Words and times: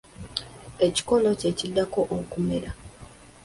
Ekikolo 0.87 1.29
kye 1.39 1.51
kiddako 1.57 2.01
okumera. 2.19 2.71